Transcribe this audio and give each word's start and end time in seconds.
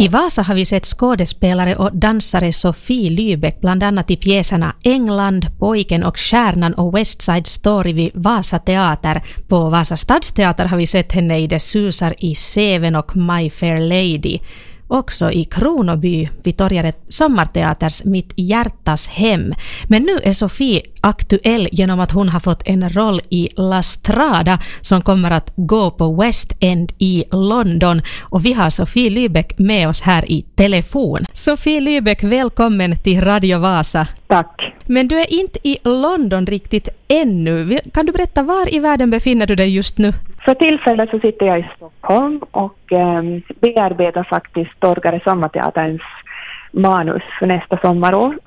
I 0.00 0.08
Vasa 0.08 0.42
har 0.42 0.54
vi 0.54 0.64
sett 0.64 0.86
skådespelare 0.86 1.76
och 1.76 1.96
dansare 1.96 2.52
Sofie 2.52 3.10
Lybeck 3.10 3.60
bland 3.60 3.82
annat 3.82 4.10
i 4.10 4.16
pjäserna 4.16 4.74
England, 4.84 5.46
Pojken 5.58 6.04
och 6.04 6.18
Stjärnan 6.18 6.74
och 6.74 6.96
West 6.96 7.22
Side 7.22 7.46
Story 7.46 7.92
vid 7.92 8.10
Vasa 8.14 8.58
Teater. 8.58 9.22
På 9.48 9.68
Vasa 9.68 9.96
Stadsteater 9.96 10.64
har 10.64 10.76
vi 10.76 10.86
sett 10.86 11.12
henne 11.12 11.38
i 11.38 11.46
Det 11.46 11.60
susar 11.60 12.14
i 12.18 12.34
Seven 12.34 12.96
och 12.96 13.16
My 13.16 13.50
Fair 13.50 13.78
Lady 13.78 14.38
också 14.88 15.32
i 15.32 15.44
Kronoby 15.44 16.28
vid 16.42 16.56
Torgaret 16.56 17.04
Sommarteaters 17.08 18.04
Mitt 18.04 18.32
hjärtas 18.36 19.08
hem. 19.08 19.54
Men 19.88 20.02
nu 20.02 20.18
är 20.22 20.32
Sofie 20.32 20.82
aktuell 21.08 21.68
genom 21.72 22.00
att 22.00 22.12
hon 22.12 22.28
har 22.28 22.40
fått 22.40 22.62
en 22.68 22.88
roll 22.88 23.20
i 23.30 23.48
La 23.56 23.82
Strada 23.82 24.58
som 24.80 25.00
kommer 25.02 25.30
att 25.30 25.52
gå 25.56 25.90
på 25.90 26.14
West 26.22 26.52
End 26.60 26.92
i 26.98 27.24
London. 27.32 28.02
Och 28.30 28.46
vi 28.46 28.52
har 28.52 28.70
Sofie 28.70 29.10
Lybeck 29.10 29.58
med 29.58 29.88
oss 29.88 30.02
här 30.02 30.30
i 30.30 30.42
telefon. 30.56 31.20
Sofie 31.32 31.80
Lybeck, 31.80 32.22
välkommen 32.22 32.96
till 33.04 33.20
Radio 33.20 33.58
Vasa. 33.58 34.06
Tack. 34.26 34.74
Men 34.86 35.08
du 35.08 35.18
är 35.18 35.32
inte 35.40 35.58
i 35.68 35.76
London 35.84 36.46
riktigt 36.46 36.88
ännu. 37.08 37.78
Kan 37.94 38.06
du 38.06 38.12
berätta 38.12 38.42
var 38.42 38.74
i 38.74 38.78
världen 38.78 39.10
befinner 39.10 39.46
du 39.46 39.54
dig 39.54 39.76
just 39.76 39.98
nu? 39.98 40.12
För 40.44 40.54
tillfället 40.54 41.10
så 41.10 41.18
sitter 41.18 41.46
jag 41.46 41.58
i 41.58 41.70
Stockholm 41.76 42.40
och 42.50 42.92
eh, 42.92 43.22
bearbetar 43.60 44.24
faktiskt 44.24 44.80
Torgare 44.80 45.20
Sommarteaterns 45.24 46.02
manus 46.78 47.22
för 47.38 47.46
nästa 47.46 47.78
sommarår, 47.78 48.38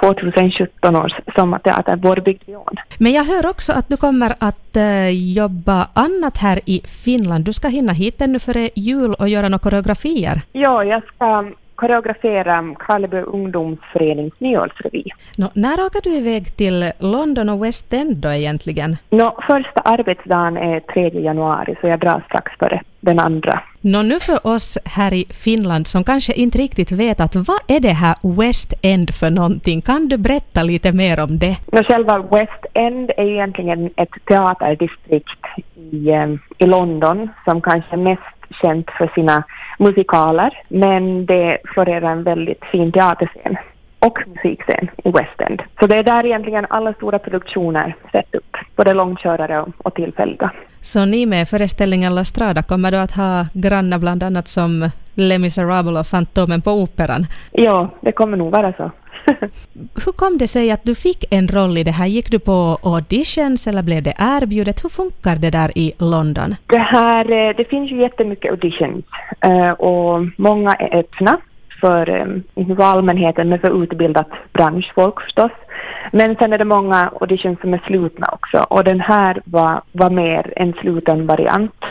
2017 0.00 0.96
års 0.96 1.12
sommarteater 1.36 1.96
Vårbygdvion. 1.96 2.74
Men 2.98 3.12
jag 3.12 3.24
hör 3.24 3.46
också 3.46 3.72
att 3.72 3.88
du 3.88 3.96
kommer 3.96 4.32
att 4.38 4.76
uh, 4.76 5.10
jobba 5.10 5.88
annat 5.94 6.36
här 6.36 6.58
i 6.66 6.80
Finland. 7.04 7.44
Du 7.44 7.52
ska 7.52 7.68
hinna 7.68 7.92
hit 7.92 8.20
ännu 8.20 8.38
före 8.38 8.68
jul 8.76 9.14
och 9.14 9.28
göra 9.28 9.48
några 9.48 9.58
koreografier. 9.58 10.40
Ja, 10.52 10.84
jag 10.84 11.02
ska 11.04 11.50
koreografera 11.76 12.74
Karleby 12.78 13.16
ungdomsförenings 13.16 14.34
nyårsrevy. 14.38 15.04
No, 15.38 15.50
när 15.54 15.86
åker 15.86 16.00
du 16.02 16.10
iväg 16.10 16.56
till 16.56 16.92
London 16.98 17.48
och 17.48 17.64
West 17.64 17.92
End 17.92 18.16
då 18.16 18.28
egentligen? 18.28 18.96
No, 19.10 19.38
första 19.46 19.80
arbetsdagen 19.80 20.56
är 20.56 20.80
3 20.80 21.20
januari 21.20 21.76
så 21.80 21.86
jag 21.86 22.00
drar 22.00 22.24
strax 22.28 22.52
före 22.58 22.82
den 23.00 23.18
andra. 23.18 23.62
Nå, 23.92 24.02
nu 24.02 24.20
för 24.20 24.46
oss 24.54 24.78
här 24.84 25.14
i 25.14 25.24
Finland 25.44 25.86
som 25.86 26.04
kanske 26.04 26.32
inte 26.32 26.58
riktigt 26.58 26.92
vet 26.92 27.20
att 27.20 27.36
vad 27.36 27.60
är 27.68 27.80
det 27.80 27.96
här 28.04 28.16
West 28.40 28.74
End 28.82 29.14
för 29.14 29.30
någonting? 29.30 29.82
Kan 29.82 30.08
du 30.08 30.16
berätta 30.16 30.62
lite 30.62 30.92
mer 30.92 31.22
om 31.24 31.38
det? 31.38 31.56
No, 31.72 31.82
själva 31.88 32.18
West 32.18 32.62
End 32.74 33.10
är 33.16 33.30
egentligen 33.30 33.90
ett 33.96 34.14
teaterdistrikt 34.28 35.44
i, 35.74 36.10
eh, 36.10 36.28
i 36.58 36.66
London 36.66 37.28
som 37.44 37.60
kanske 37.60 37.92
är 37.92 37.96
mest 38.10 38.38
känt 38.62 38.90
för 38.98 39.12
sina 39.14 39.44
musikaler, 39.78 40.62
men 40.68 41.26
det 41.26 41.58
florerar 41.74 42.12
en 42.12 42.22
väldigt 42.22 42.64
fin 42.72 42.92
teaterscen 42.92 43.56
och 43.98 44.18
musikscen 44.26 44.90
i 45.04 45.10
West 45.10 45.40
End. 45.48 45.62
Så 45.80 45.86
det 45.86 45.96
är 45.96 46.02
där 46.02 46.26
egentligen 46.26 46.66
alla 46.70 46.92
stora 46.92 47.18
produktioner 47.18 47.96
sätts 48.12 48.34
upp, 48.34 48.56
både 48.76 48.94
långkörare 48.94 49.64
och 49.78 49.94
tillfälliga. 49.94 50.50
Så 50.86 51.04
ni 51.04 51.26
med 51.26 51.48
föreställningen 51.48 52.14
La 52.14 52.24
Strada 52.24 52.62
kommer 52.62 52.92
då 52.92 52.98
att 52.98 53.12
ha 53.12 53.46
grannar 53.52 53.98
bland 53.98 54.22
annat 54.22 54.48
som 54.48 54.90
Les 55.14 55.38
Misérables 55.38 56.00
och 56.00 56.06
Fantomen 56.06 56.62
på 56.62 56.70
Operan? 56.70 57.26
Ja, 57.52 57.90
det 58.00 58.12
kommer 58.12 58.36
nog 58.36 58.52
vara 58.52 58.72
så. 58.72 58.90
Hur 60.04 60.12
kom 60.12 60.38
det 60.38 60.46
sig 60.46 60.70
att 60.70 60.84
du 60.84 60.94
fick 60.94 61.24
en 61.30 61.48
roll 61.48 61.78
i 61.78 61.84
det 61.84 61.90
här? 61.90 62.06
Gick 62.06 62.30
du 62.30 62.38
på 62.38 62.78
auditions 62.82 63.66
eller 63.66 63.82
blev 63.82 64.02
det 64.02 64.14
erbjudet? 64.18 64.84
Hur 64.84 64.88
funkar 64.88 65.36
det 65.36 65.50
där 65.50 65.78
i 65.78 65.92
London? 65.98 66.54
Det, 66.66 66.78
här, 66.78 67.24
eh, 67.32 67.56
det 67.56 67.64
finns 67.64 67.90
ju 67.90 68.00
jättemycket 68.00 68.50
auditions 68.50 69.04
eh, 69.40 69.70
och 69.70 70.26
många 70.36 70.70
är 70.70 70.98
öppna 70.98 71.38
för, 71.80 72.10
eh, 72.10 72.26
inte 72.54 72.76
för 72.76 72.82
allmänheten 72.82 73.48
men 73.48 73.58
för 73.58 73.82
utbildat 73.82 74.28
branschfolk 74.52 75.20
förstås. 75.20 75.52
Men 76.12 76.36
sen 76.36 76.52
är 76.52 76.58
det 76.58 76.64
många 76.64 77.10
auditions 77.20 77.60
som 77.60 77.74
är 77.74 77.82
slutna 77.86 78.26
också 78.32 78.66
och 78.68 78.84
den 78.84 79.00
här 79.00 79.40
var, 79.44 79.82
var 79.92 80.10
mer 80.10 80.52
en 80.56 80.72
sluten 80.72 81.26
variant. 81.26 81.84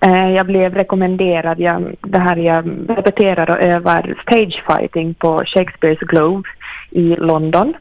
Eh, 0.00 0.30
jag 0.30 0.46
blev 0.46 0.74
rekommenderad, 0.74 1.60
jag, 1.60 1.96
det 2.00 2.20
här 2.20 2.36
jag 2.36 2.70
repeterar 2.88 3.50
och 3.50 3.62
övar 3.62 4.14
stagefighting 4.22 5.14
på 5.14 5.42
Shakespeares 5.46 5.98
Globe 5.98 6.48
i 6.90 7.16
London. 7.16 7.74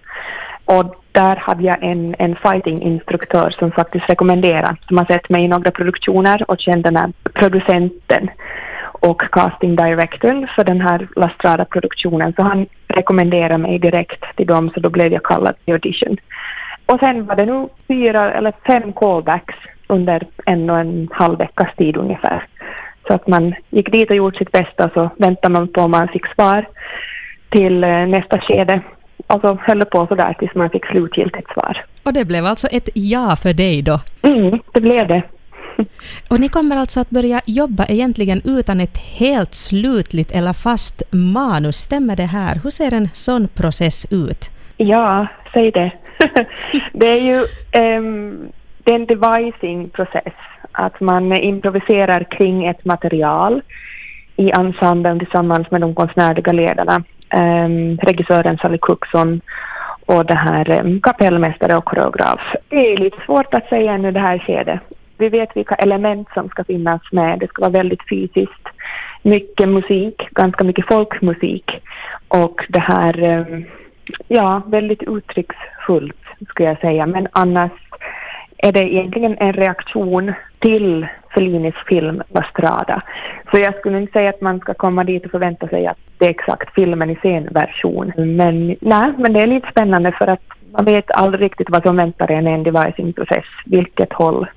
Och 0.65 0.95
där 1.11 1.35
hade 1.35 1.63
jag 1.63 1.83
en, 1.83 2.15
en 2.19 2.35
fighting-instruktör 2.35 3.49
som 3.49 3.71
faktiskt 3.71 4.09
rekommenderade, 4.09 4.75
som 4.87 4.97
har 4.97 5.05
sett 5.05 5.29
mig 5.29 5.43
i 5.43 5.47
några 5.47 5.71
produktioner 5.71 6.51
och 6.51 6.59
kände 6.59 6.89
den 6.89 6.95
här 6.95 7.11
producenten 7.33 8.29
och 8.99 9.21
casting 9.21 9.75
directorn 9.75 10.47
för 10.55 10.63
den 10.63 10.81
här 10.81 11.07
La 11.15 11.29
Strada-produktionen. 11.29 12.33
Så 12.33 12.43
han 12.43 12.65
rekommenderade 12.87 13.57
mig 13.57 13.79
direkt 13.79 14.23
till 14.35 14.47
dem, 14.47 14.69
så 14.73 14.79
då 14.79 14.89
blev 14.89 15.13
jag 15.13 15.23
kallad 15.23 15.55
till 15.65 15.73
audition. 15.73 16.17
Och 16.85 16.99
sen 16.99 17.25
var 17.25 17.35
det 17.35 17.45
nog 17.45 17.69
fyra 17.87 18.33
eller 18.33 18.53
fem 18.67 18.93
callbacks 18.93 19.55
under 19.87 20.27
en 20.45 20.69
och 20.69 20.79
en 20.79 21.09
halv 21.11 21.37
veckas 21.37 21.75
tid 21.77 21.97
ungefär. 21.97 22.47
Så 23.07 23.13
att 23.13 23.27
man 23.27 23.55
gick 23.69 23.91
dit 23.91 24.09
och 24.09 24.15
gjorde 24.15 24.37
sitt 24.37 24.51
bästa 24.51 24.89
så 24.93 25.09
väntade 25.17 25.53
man 25.53 25.67
på 25.67 25.81
om 25.81 25.91
man 25.91 26.07
fick 26.07 26.25
svar 26.35 26.67
till 27.49 27.83
eh, 27.83 28.07
nästa 28.07 28.39
skede 28.41 28.81
och 29.27 29.41
så 29.41 29.57
höll 29.61 29.79
det 29.79 29.85
på 29.85 30.07
sådär 30.07 30.35
tills 30.39 30.55
man 30.55 30.69
fick 30.69 30.85
slutgiltigt 30.85 31.53
svar. 31.53 31.85
Och 32.03 32.13
det 32.13 32.25
blev 32.25 32.45
alltså 32.45 32.67
ett 32.67 32.89
ja 32.93 33.35
för 33.43 33.53
dig 33.53 33.81
då? 33.81 33.99
Mm, 34.21 34.59
det 34.73 34.81
blev 34.81 35.07
det. 35.07 35.23
Och 36.29 36.39
ni 36.39 36.49
kommer 36.49 36.77
alltså 36.77 36.99
att 36.99 37.09
börja 37.09 37.39
jobba 37.47 37.85
egentligen 37.89 38.41
utan 38.45 38.81
ett 38.81 38.97
helt 38.97 39.53
slutligt 39.53 40.31
eller 40.31 40.53
fast 40.53 41.03
manus, 41.11 41.75
stämmer 41.75 42.15
det 42.15 42.23
här? 42.23 42.59
Hur 42.63 42.69
ser 42.69 42.93
en 42.93 43.07
sån 43.07 43.47
process 43.47 44.07
ut? 44.11 44.49
Ja, 44.77 45.27
säg 45.53 45.71
det. 45.71 45.91
det 46.93 47.07
är 47.07 47.21
ju 47.21 47.37
um, 47.97 48.51
det 48.83 48.91
är 48.91 48.95
en 48.95 49.05
devising-process, 49.05 50.33
att 50.71 50.99
man 50.99 51.37
improviserar 51.37 52.23
kring 52.23 52.65
ett 52.65 52.85
material 52.85 53.61
i 54.35 54.51
ensemblen 54.51 55.19
tillsammans 55.19 55.71
med 55.71 55.81
de 55.81 55.95
konstnärliga 55.95 56.51
ledarna 56.51 57.03
um, 57.33 57.97
regissören 57.97 58.57
Sally 58.57 58.77
Cookson 58.77 59.41
och 60.05 60.25
det 60.25 60.35
här 60.35 60.79
um, 60.79 61.01
kapellmästare 61.01 61.77
och 61.77 61.85
koreograf. 61.85 62.39
Det 62.69 62.93
är 62.93 62.97
lite 62.97 63.17
svårt 63.25 63.53
att 63.53 63.69
säga 63.69 63.93
ännu 63.93 64.11
det 64.11 64.19
här 64.19 64.39
skedet. 64.39 64.79
Vi 65.19 65.29
vet 65.29 65.55
vilka 65.55 65.75
element 65.75 66.27
som 66.33 66.49
ska 66.49 66.63
finnas 66.63 67.01
med. 67.11 67.39
Det 67.39 67.47
ska 67.47 67.61
vara 67.61 67.71
väldigt 67.71 68.09
fysiskt, 68.09 68.67
mycket 69.23 69.69
musik, 69.69 70.15
ganska 70.31 70.63
mycket 70.63 70.87
folkmusik 70.87 71.65
och 72.27 72.65
det 72.69 72.79
här, 72.79 73.23
ehm, 73.23 73.65
ja, 74.27 74.61
väldigt 74.67 75.03
uttrycksfullt 75.03 76.25
skulle 76.49 76.69
jag 76.69 76.79
säga. 76.79 77.05
Men 77.05 77.27
annars 77.31 77.71
är 78.57 78.71
det 78.71 78.93
egentligen 78.93 79.37
en 79.37 79.53
reaktion 79.53 80.33
till 80.59 81.07
Fellinis 81.33 81.75
film 81.87 82.21
La 82.29 82.45
Strada. 82.51 83.01
Så 83.51 83.59
jag 83.59 83.75
skulle 83.75 84.01
inte 84.01 84.13
säga 84.13 84.29
att 84.29 84.41
man 84.41 84.59
ska 84.59 84.73
komma 84.73 85.03
dit 85.03 85.25
och 85.25 85.31
förvänta 85.31 85.67
sig 85.67 85.87
att 85.87 85.97
det 86.17 86.25
är 86.25 86.29
exakt 86.29 86.75
filmen 86.75 87.09
i 87.09 87.15
scenversion. 87.15 88.13
Men 88.15 88.75
nej, 88.81 89.13
men 89.17 89.33
det 89.33 89.39
är 89.39 89.47
lite 89.47 89.71
spännande 89.71 90.11
för 90.11 90.27
att 90.27 90.43
man 90.71 90.85
vet 90.85 91.11
aldrig 91.11 91.41
riktigt 91.41 91.69
vad 91.69 91.83
som 91.83 91.97
väntar 91.97 92.31
en 92.31 92.47
i 92.47 92.51
en 92.51 92.63
devising-process, 92.63 93.45
vilket 93.65 94.13
håll, 94.13 94.47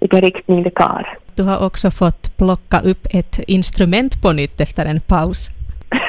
vilken 0.00 0.20
riktning 0.20 0.62
det 0.62 0.70
tar. 0.70 1.18
Du 1.34 1.42
har 1.42 1.66
också 1.66 1.90
fått 1.90 2.36
plocka 2.36 2.80
upp 2.80 3.06
ett 3.10 3.38
instrument 3.46 4.22
på 4.22 4.32
nytt 4.32 4.60
efter 4.60 4.86
en 4.86 5.00
paus. 5.00 5.48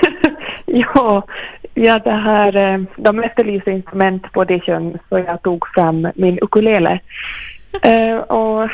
ja, 0.66 1.24
ja, 1.74 2.00
det 2.00 2.12
här, 2.12 2.74
eh, 2.74 2.82
de 2.98 3.24
efterlyser 3.24 3.72
instrument 3.72 4.32
på 4.32 4.40
audition 4.40 4.98
så 5.10 5.20
jag 5.20 5.42
tog 5.42 5.68
fram 5.68 6.08
min 6.16 6.40
ukulele. 6.42 7.00
uh, 7.86 8.18
och 8.40 8.70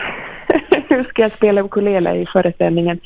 hur 0.89 1.03
ska 1.03 1.21
jag 1.21 1.31
spela 1.31 1.61
ukulele 1.61 2.15
i 2.15 2.25
föreställningen? 2.25 2.99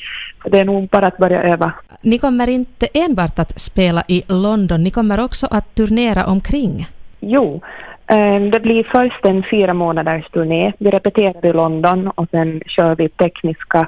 Det 0.46 0.60
är 0.60 0.66
nog 0.66 0.90
bara 0.90 1.08
att 1.08 1.18
börja 1.18 1.44
öva. 1.44 1.72
Ni 2.02 2.18
kommer 2.18 2.50
inte 2.50 2.88
enbart 2.94 3.40
att 3.40 3.60
spela 3.60 4.04
i 4.08 4.24
London, 4.28 4.84
ni 4.84 4.92
kommer 4.92 5.24
också 5.24 5.48
att 5.52 5.76
turnera 5.76 6.26
omkring. 6.26 6.88
Jo, 7.20 7.62
Ehm, 8.10 8.52
det 8.52 8.60
blir 8.60 8.84
först 8.84 9.26
en 9.26 9.44
fyra 9.52 9.74
månaders 9.74 10.30
turné. 10.30 10.74
Vi 10.80 10.90
repeterar 10.90 11.46
i 11.46 11.54
London 11.54 12.08
och 12.08 12.30
sen 12.32 12.62
kör 12.66 12.96
vi 12.96 13.10
tekniska 13.10 13.88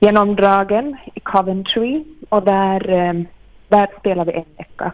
genomdragen 0.00 0.96
i 1.14 1.20
Coventry 1.20 2.04
och 2.28 2.42
där, 2.42 2.90
ehm, 2.90 3.26
där 3.68 3.88
spelar 3.98 4.24
vi 4.24 4.32
en 4.32 4.44
vecka. 4.56 4.92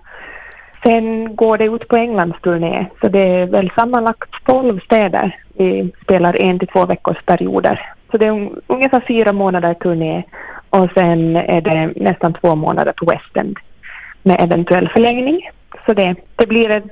Sen 0.83 1.37
går 1.37 1.59
det 1.59 1.65
ut 1.65 1.89
på 1.89 1.97
Englands 1.97 2.41
turné, 2.41 2.87
så 3.01 3.09
det 3.09 3.21
är 3.21 3.47
väl 3.47 3.71
sammanlagt 3.77 4.31
12 4.47 4.81
städer 4.81 5.37
vi 5.57 5.93
spelar 6.03 6.43
en 6.43 6.59
till 6.59 6.69
två 6.69 6.87
veckors 6.87 7.23
perioder. 7.27 7.91
Så 8.11 8.17
det 8.17 8.27
är 8.27 8.51
ungefär 8.67 9.05
fyra 9.09 9.33
månader 9.33 9.75
turné 9.75 10.23
och 10.71 10.91
sen 10.95 11.37
är 11.37 11.61
det 11.61 11.93
nästan 11.97 12.35
två 12.35 12.55
månader 12.55 12.93
på 12.93 13.07
West 13.07 13.37
End 13.37 13.59
med 14.23 14.41
eventuell 14.41 14.89
förlängning. 14.89 15.51
Så 15.87 15.95
det, 15.95 16.15
det 16.37 16.47
blir 16.47 16.71
ett, 16.71 16.85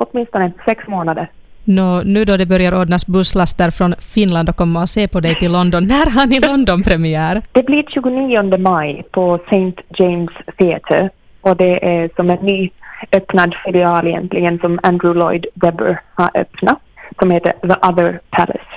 åtminstone 0.00 0.52
sex 0.64 0.88
månader. 0.88 1.30
Nå, 1.64 2.02
nu 2.02 2.24
då 2.24 2.36
det 2.36 2.46
börjar 2.46 2.80
ordnas 2.80 3.06
busslaster 3.06 3.70
från 3.70 3.94
Finland 4.14 4.48
och 4.48 4.56
komma 4.56 4.80
och 4.80 4.88
se 4.88 5.08
på 5.08 5.20
dig 5.20 5.34
till 5.34 5.52
London, 5.52 5.86
när 5.86 6.10
har 6.10 6.26
ni 6.26 6.40
London-premiär? 6.40 7.42
Det 7.52 7.62
blir 7.62 7.84
29 7.88 8.58
maj 8.58 9.04
på 9.12 9.34
St. 9.34 9.82
James 9.98 10.30
Theatre 10.58 11.10
och 11.40 11.56
det 11.56 11.84
är 11.86 12.10
som 12.16 12.30
en 12.30 12.38
ny 12.46 12.70
öppnad 13.12 13.54
filial 13.64 14.06
egentligen 14.06 14.58
som 14.58 14.80
Andrew 14.82 15.20
Lloyd 15.20 15.46
Webber 15.54 16.00
har 16.14 16.30
öppnat 16.34 16.78
som 17.18 17.30
heter 17.30 17.52
The 17.52 17.88
Other 17.88 18.20
Palace. 18.30 18.70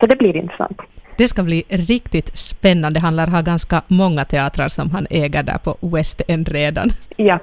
Så 0.00 0.06
det 0.06 0.16
blir 0.16 0.36
intressant. 0.36 0.78
Det 1.16 1.28
ska 1.28 1.42
bli 1.42 1.64
riktigt 1.68 2.38
spännande. 2.38 3.00
Han 3.00 3.16
lär 3.16 3.26
ha 3.26 3.40
ganska 3.40 3.82
många 3.88 4.24
teatrar 4.24 4.68
som 4.68 4.90
han 4.90 5.06
äger 5.10 5.42
där 5.42 5.58
på 5.58 5.76
West 5.80 6.20
End 6.28 6.48
redan. 6.48 6.88
Japp. 7.16 7.42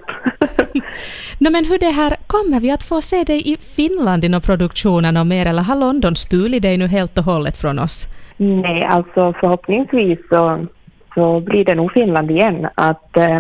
no, 1.40 1.50
men 1.50 1.66
hur 1.66 1.80
det 1.80 1.92
här, 1.92 2.14
kommer 2.28 2.60
vi 2.60 2.72
att 2.72 2.84
få 2.84 3.02
se 3.02 3.24
dig 3.24 3.54
i 3.54 3.58
Finland 3.58 4.26
i 4.26 4.30
några 4.30 4.42
produktion 4.42 5.18
och 5.18 5.28
mer 5.28 5.46
eller 5.46 5.62
har 5.62 5.76
London 5.76 6.16
stulit 6.16 6.62
dig 6.62 6.78
nu 6.78 6.88
helt 6.88 7.18
och 7.18 7.24
hållet 7.24 7.58
från 7.58 7.80
oss? 7.80 8.08
Nej, 8.38 8.84
alltså 8.84 9.34
förhoppningsvis 9.40 10.20
så, 10.30 10.66
så 11.14 11.40
blir 11.40 11.66
det 11.66 11.76
nog 11.76 11.92
Finland 11.92 12.32
igen. 12.32 12.68
Att 12.76 13.18
eh, 13.18 13.40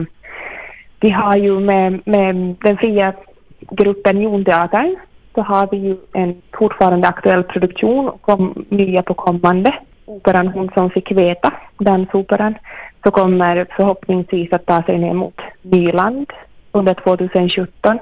vi 0.99 1.09
har 1.09 1.37
ju 1.37 1.59
med, 1.59 2.01
med 2.05 2.55
den 2.63 2.77
fria 2.77 3.13
gruppen 3.71 4.21
Jonteatern 4.21 4.95
så 5.35 5.41
har 5.41 5.67
vi 5.71 5.77
ju 5.77 5.97
en 6.13 6.41
fortfarande 6.59 7.07
aktuell 7.07 7.43
produktion, 7.43 8.11
kom, 8.21 8.65
nya 8.69 9.03
på 9.03 9.13
kommande. 9.13 9.73
Operan 10.05 10.47
Hon 10.47 10.69
som 10.73 10.89
fick 10.89 11.11
veta, 11.11 11.53
dansoperan, 11.79 12.55
så 13.03 13.11
kommer 13.11 13.67
förhoppningsvis 13.75 14.53
att 14.53 14.65
ta 14.65 14.83
sig 14.83 14.97
ner 14.97 15.13
mot 15.13 15.41
Nyland 15.61 16.31
under 16.71 16.93
2017. 16.93 17.99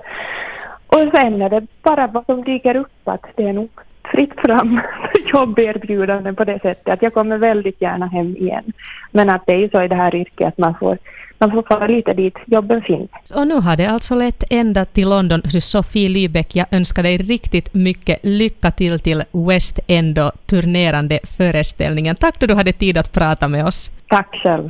Och 0.88 1.00
sen 1.00 1.42
är 1.42 1.50
det 1.50 1.68
bara 1.84 2.08
vad 2.08 2.26
som 2.26 2.44
dyker 2.44 2.76
upp 2.76 3.08
att 3.08 3.26
det 3.36 3.44
är 3.44 3.54
nog 3.54 3.70
fritt 4.12 4.34
fram 4.46 4.82
för 5.12 5.40
jobberbjudanden 5.40 6.36
på 6.36 6.44
det 6.44 6.60
sättet 6.60 6.94
att 6.94 7.02
jag 7.02 7.14
kommer 7.14 7.38
väldigt 7.38 7.82
gärna 7.82 8.08
hem 8.08 8.36
igen. 8.38 8.64
Men 9.12 9.30
att 9.30 9.46
det 9.46 9.54
är 9.54 9.58
ju 9.58 9.70
så 9.70 9.84
i 9.84 9.88
det 9.88 9.96
här 9.96 10.16
yrket 10.16 10.48
att 10.48 10.58
man 10.58 10.76
får 10.80 10.98
man 11.40 11.52
får 11.52 11.64
fara 11.64 11.88
lite 11.88 12.14
dit 12.14 12.36
jobben 12.46 12.82
finns. 12.82 13.32
Och 13.36 13.48
nu 13.48 13.56
har 13.56 13.78
det 13.78 13.86
alltså 13.86 14.16
lett 14.16 14.44
ända 14.50 14.86
till 14.86 15.10
London. 15.10 15.42
Sofie 15.62 16.10
Lybeck, 16.10 16.56
jag 16.56 16.66
önskar 16.72 17.04
dig 17.04 17.18
riktigt 17.18 17.74
mycket 17.74 18.20
lycka 18.24 18.72
till 18.72 19.00
till 19.00 19.24
West 19.32 19.80
End 19.88 20.20
och 20.20 20.32
turnerande 20.46 21.20
föreställningen. 21.38 22.16
Tack 22.16 22.40
då 22.40 22.48
du 22.48 22.54
hade 22.54 22.72
tid 22.72 22.98
att 22.98 23.14
prata 23.14 23.48
med 23.48 23.66
oss. 23.66 23.92
Tack 24.08 24.36
själv. 24.44 24.66